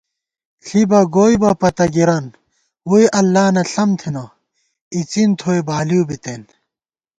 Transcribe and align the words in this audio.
ݪِبہ 0.65 1.01
گوئیبہ 1.15 1.51
پتَہ 1.61 1.85
گِرَن، 1.93 2.25
ووئی 2.89 3.05
اللہ 3.19 3.45
نہ 3.55 3.63
ݪم 3.71 3.89
تھنہ، 3.99 4.23
اِڅِن 4.95 5.29
تھوئی 5.39 5.61
بالِؤ 5.67 6.01
بِتېن 6.07 6.41